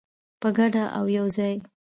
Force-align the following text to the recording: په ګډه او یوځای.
په 0.41 0.49
ګډه 0.57 0.83
او 0.97 1.05
یوځای. 1.17 1.55